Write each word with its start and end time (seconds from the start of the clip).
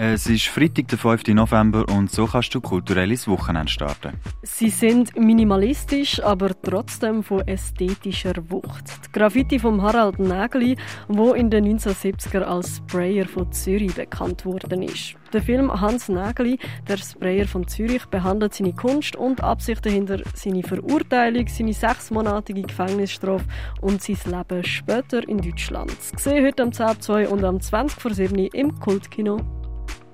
Es 0.00 0.28
ist 0.28 0.46
Freitag, 0.46 0.86
der 0.86 0.96
5. 0.96 1.26
November 1.34 1.84
und 1.88 2.08
so 2.08 2.26
kannst 2.26 2.54
du 2.54 2.60
kulturelles 2.60 3.26
Wochenende 3.26 3.68
starten. 3.68 4.12
Sie 4.42 4.70
sind 4.70 5.18
minimalistisch, 5.18 6.22
aber 6.22 6.50
trotzdem 6.62 7.24
von 7.24 7.40
ästhetischer 7.40 8.34
Wucht. 8.48 8.84
Die 9.06 9.12
Graffiti 9.18 9.58
von 9.58 9.82
Harald 9.82 10.20
Nägeli, 10.20 10.76
wo 11.08 11.32
in 11.32 11.50
den 11.50 11.76
1970er 11.76 12.42
als 12.42 12.76
Sprayer 12.76 13.26
von 13.26 13.50
Zürich 13.50 13.92
bekannt 13.92 14.46
worden 14.46 14.82
ist. 14.82 15.16
Der 15.32 15.42
Film 15.42 15.68
Hans 15.68 16.08
Nägeli, 16.08 16.60
der 16.86 16.98
Sprayer 16.98 17.48
von 17.48 17.66
Zürich, 17.66 18.06
behandelt 18.06 18.54
seine 18.54 18.74
Kunst 18.74 19.16
und 19.16 19.42
Absichten 19.42 19.90
hinter 19.90 20.22
seine 20.32 20.62
Verurteilung, 20.62 21.48
seine 21.48 21.72
sechsmonatige 21.72 22.62
Gefängnisstrafe 22.62 23.46
und 23.80 24.00
sein 24.00 24.16
Leben 24.26 24.62
später 24.62 25.28
in 25.28 25.38
Deutschland. 25.38 25.92
Gesehen 26.12 26.46
heute 26.46 26.62
am 26.62 26.70
10.2 26.70 27.26
und 27.26 27.42
am 27.42 27.60
20 27.60 28.00
vor 28.00 28.14
7 28.14 28.36
im 28.36 28.78
Kultkino 28.78 29.57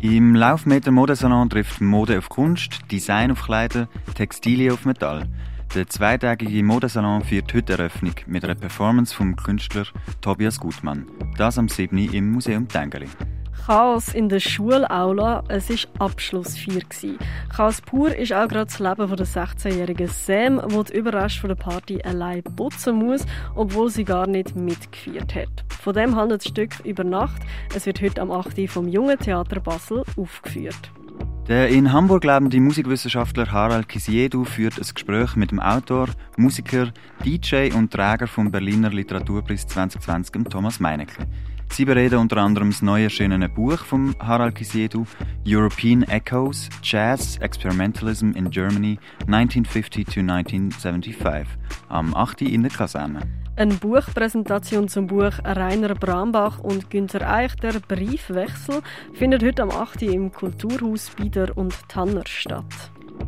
im 0.00 0.34
Laufmeter 0.34 0.90
Modesalon 0.90 1.50
trifft 1.50 1.80
Mode 1.80 2.18
auf 2.18 2.28
Kunst, 2.28 2.80
Design 2.90 3.30
auf 3.30 3.42
Kleider, 3.42 3.86
Textilien 4.14 4.72
auf 4.72 4.86
Metall. 4.86 5.28
Der 5.74 5.86
zweitägige 5.88 6.62
Modesalon 6.62 7.22
führt 7.22 7.52
heute 7.52 7.74
Eröffnung 7.74 8.14
mit 8.26 8.42
einer 8.42 8.54
Performance 8.54 9.14
vom 9.14 9.36
Künstler 9.36 9.84
Tobias 10.20 10.58
Gutmann. 10.58 11.06
Das 11.36 11.58
am 11.58 11.68
7. 11.68 11.96
im 12.12 12.32
Museum 12.32 12.66
Tengeli. 12.66 13.08
Chaos 13.66 14.14
in 14.14 14.28
der 14.30 14.40
Schulaula, 14.40 15.44
es 15.48 15.68
war 15.68 16.06
Abschlussfeier. 16.06 16.80
Chaos 17.54 17.80
pur 17.82 18.16
ist 18.16 18.32
auch 18.32 18.48
gerade 18.48 18.66
das 18.66 18.78
Leben 18.78 19.14
der 19.14 19.26
16-jährigen 19.26 20.08
Sam, 20.08 20.62
die 20.66 20.84
die 20.84 20.96
Überreste 20.96 21.46
der 21.46 21.54
Party 21.56 22.00
allein 22.02 22.42
putzen 22.42 22.96
muss, 22.96 23.26
obwohl 23.54 23.90
sie 23.90 24.04
gar 24.04 24.26
nicht 24.26 24.56
mitgefeiert 24.56 25.34
hat. 25.34 25.69
Von 25.80 25.94
dem 25.94 26.14
handelt 26.14 26.42
das 26.42 26.50
Stück 26.50 26.80
über 26.84 27.04
Nacht. 27.04 27.40
Es 27.74 27.86
wird 27.86 28.02
heute 28.02 28.20
am 28.20 28.30
8. 28.30 28.68
vom 28.68 28.86
Jungen 28.86 29.18
Theater 29.18 29.60
Basel 29.60 30.04
aufgeführt. 30.16 30.92
Der 31.48 31.68
in 31.68 31.90
Hamburg 31.90 32.22
lebende 32.24 32.60
Musikwissenschaftler 32.60 33.50
Harald 33.50 33.88
Kisiedu 33.88 34.44
führt 34.44 34.78
ein 34.78 34.86
Gespräch 34.94 35.36
mit 35.36 35.50
dem 35.50 35.58
Autor, 35.58 36.08
Musiker, 36.36 36.92
DJ 37.24 37.72
und 37.72 37.90
Träger 37.92 38.26
vom 38.26 38.50
Berliner 38.50 38.90
Literaturpreis 38.90 39.66
2020, 39.66 40.44
Thomas 40.50 40.80
Meinecke. 40.80 41.26
Sie 41.72 41.86
bereden 41.86 42.18
unter 42.18 42.36
anderem 42.36 42.70
das 42.70 42.82
neu 42.82 43.04
erschienene 43.04 43.48
Buch 43.48 43.78
von 43.78 44.14
Harald 44.20 44.56
Kisiedu, 44.56 45.06
European 45.46 46.02
Echoes, 46.02 46.68
Jazz, 46.82 47.38
Experimentalism 47.38 48.32
in 48.32 48.50
Germany 48.50 48.98
1950 49.26 50.04
to 50.04 50.20
1975, 50.20 51.46
am 51.88 52.14
8. 52.14 52.42
in 52.42 52.62
der 52.64 52.70
Kaserne. 52.70 53.39
Eine 53.56 53.74
Buchpräsentation 53.74 54.88
zum 54.88 55.06
Buch 55.06 55.32
Rainer 55.44 55.94
Brambach 55.94 56.58
und 56.60 56.88
Günter 56.88 57.30
Eich, 57.30 57.54
der 57.56 57.74
Briefwechsel, 57.80 58.80
findet 59.12 59.42
heute 59.42 59.62
am 59.62 59.70
8. 59.70 60.02
im 60.02 60.32
Kulturhaus 60.32 61.10
Bieder 61.10 61.56
und 61.56 61.74
Tanner 61.88 62.22
statt. 62.26 62.64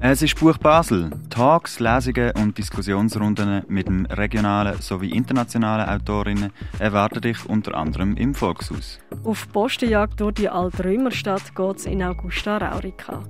Es 0.00 0.22
ist 0.22 0.38
Buch 0.38 0.58
Basel. 0.58 1.10
Talks, 1.30 1.80
Lesungen 1.80 2.32
und 2.36 2.58
Diskussionsrunden 2.58 3.62
mit 3.68 3.86
dem 3.86 4.06
regionalen 4.06 4.80
sowie 4.80 5.10
internationalen 5.10 5.88
Autorinnen 5.88 6.52
erwarten 6.78 7.20
dich 7.20 7.48
unter 7.48 7.74
anderem 7.74 8.16
im 8.16 8.34
Volkshaus. 8.34 8.98
Auf 9.24 9.50
Postenjagd 9.52 10.20
durch 10.20 10.34
die 10.34 10.48
Altrömerstadt 10.48 11.54
geht 11.54 11.76
es 11.76 11.86
in 11.86 12.02
Augusta 12.02 12.58
Raurica. 12.58 13.22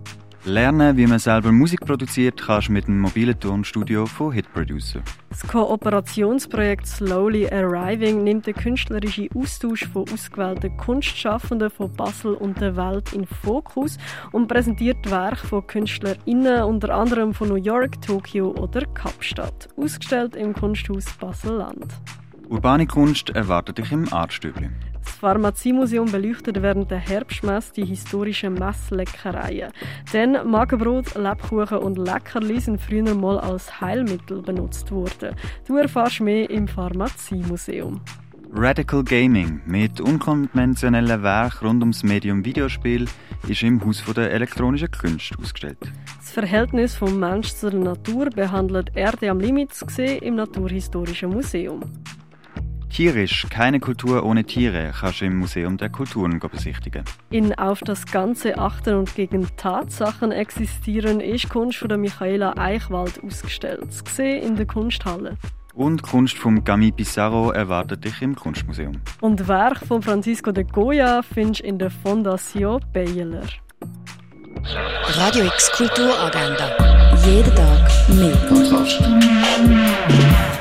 Lernen, 0.46 0.96
wie 0.96 1.08
man 1.08 1.18
selber 1.18 1.50
Musik 1.50 1.80
produziert, 1.84 2.40
kannst 2.40 2.68
du 2.68 2.72
mit 2.72 2.86
dem 2.86 3.00
mobilen 3.00 3.38
Tonstudio 3.38 4.06
von 4.06 4.30
Hit 4.30 4.46
Producer. 4.52 5.00
Das 5.28 5.44
Kooperationsprojekt 5.44 6.86
Slowly 6.86 7.48
Arriving 7.48 8.22
nimmt 8.22 8.46
den 8.46 8.54
künstlerischen 8.54 9.28
Austausch 9.34 9.88
von 9.92 10.04
ausgewählten 10.08 10.76
Kunstschaffenden 10.76 11.68
von 11.68 11.92
Basel 11.92 12.34
und 12.34 12.60
der 12.60 12.76
Welt 12.76 13.12
in 13.12 13.26
Fokus 13.26 13.98
und 14.30 14.46
präsentiert 14.46 15.10
Werke 15.10 15.48
von 15.48 15.66
KünstlerInnen 15.66 16.62
unter 16.62 16.94
anderem 16.94 17.34
von 17.34 17.48
New 17.48 17.56
York, 17.56 18.00
Tokio 18.00 18.52
oder 18.52 18.82
Kapstadt, 18.94 19.68
ausgestellt 19.76 20.36
im 20.36 20.54
Kunsthaus 20.54 21.06
Basel-Land. 21.18 21.92
Urbane 22.48 22.86
Kunst 22.86 23.30
erwartet 23.30 23.78
dich 23.78 23.90
im 23.90 24.12
Artstübli. 24.12 24.70
Das 25.06 25.14
Pharmaziemuseum 25.14 26.10
beleuchtet 26.10 26.60
während 26.60 26.90
der 26.90 26.98
Herbstmesse 26.98 27.72
die 27.74 27.84
historischen 27.84 28.54
Messleckereien. 28.54 29.72
Denn 30.12 30.36
Magenbrot, 30.44 31.14
Lebkuchen 31.14 31.78
und 31.78 31.96
Leckerli 31.96 32.60
sind 32.60 32.80
früher 32.80 33.14
mal 33.14 33.38
als 33.38 33.80
Heilmittel 33.80 34.42
benutzt 34.42 34.90
worden. 34.90 35.34
Du 35.66 35.76
erfährst 35.76 36.20
mehr 36.20 36.50
im 36.50 36.66
Pharmaziemuseum. 36.68 38.00
Radical 38.52 39.04
Gaming 39.04 39.60
mit 39.64 40.00
unkonventionellen 40.00 41.22
Werken 41.22 41.66
rund 41.66 41.82
ums 41.82 42.02
Medium 42.02 42.44
Videospiel 42.44 43.06
ist 43.48 43.62
im 43.62 43.84
Haus 43.84 44.02
der 44.14 44.32
elektronischen 44.32 44.90
Künste 44.90 45.38
ausgestellt. 45.38 45.78
Das 46.18 46.30
Verhältnis 46.30 46.94
vom 46.94 47.18
Mensch 47.18 47.54
zur 47.54 47.72
Natur 47.72 48.28
behandelt 48.30 48.90
Erde 48.94 49.30
am 49.30 49.40
Limit 49.40 49.70
gesehen 49.86 50.20
im 50.22 50.34
Naturhistorischen 50.34 51.30
Museum. 51.30 51.80
Tierisch, 52.90 53.46
keine 53.50 53.80
Kultur 53.80 54.24
ohne 54.24 54.44
Tiere, 54.44 54.92
kannst 54.98 55.20
du 55.20 55.26
im 55.26 55.36
Museum 55.38 55.76
der 55.76 55.90
Kulturen 55.90 56.38
besichtigen. 56.38 57.04
In 57.30 57.52
Auf 57.58 57.80
das 57.80 58.06
Ganze 58.06 58.58
achten 58.58 58.94
und 58.94 59.14
gegen 59.14 59.48
Tatsachen 59.56 60.32
existieren 60.32 61.20
ist 61.20 61.48
Kunst 61.48 61.78
von 61.78 61.88
der 61.88 61.98
Michaela 61.98 62.56
Eichwald 62.56 63.22
ausgestellt, 63.22 64.04
gesehen 64.04 64.42
in 64.42 64.56
der 64.56 64.66
Kunsthalle. 64.66 65.36
Und 65.74 66.02
Kunst 66.02 66.38
von 66.38 66.64
Gami 66.64 66.90
Pissarro 66.90 67.50
erwartet 67.50 68.04
dich 68.04 68.22
im 68.22 68.34
Kunstmuseum. 68.34 69.02
Und 69.20 69.46
Werk 69.46 69.78
von 69.86 70.00
Francisco 70.00 70.50
de 70.50 70.64
Goya 70.64 71.20
findest 71.22 71.60
du 71.60 71.66
in 71.66 71.78
der 71.78 71.90
Fondation 71.90 72.80
Baylor. 72.94 73.42
Radio 75.18 75.44
X 75.44 75.70
Kulturagenda. 75.72 76.70
Jeden 77.26 77.54
Tag 77.54 78.08
mehr. 79.68 80.55